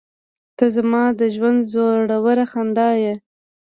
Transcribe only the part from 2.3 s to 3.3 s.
خندا یې.